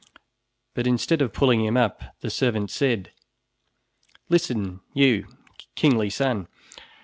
But 0.73 0.87
instead 0.87 1.21
of 1.21 1.31
pulling 1.31 1.63
him 1.63 1.77
up, 1.77 2.03
the 2.21 2.31
servant 2.31 2.71
said: 2.71 3.11
"Listen, 4.29 4.79
you, 4.95 5.27
kingly 5.75 6.09
son! 6.09 6.47